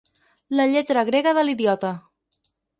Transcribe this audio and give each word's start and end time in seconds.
La 0.59 0.65
lletra 0.71 1.05
grega 1.11 1.35
de 1.41 1.45
l'idiota. 1.47 1.95